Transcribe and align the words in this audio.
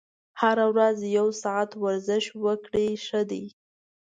هره 0.41 0.65
ورځ 0.73 0.97
یو 1.17 1.27
ساعت 1.41 1.71
ورزش 1.83 2.25
وکړئ 2.43 2.89
ښه 3.05 3.21
ده. 3.29 3.43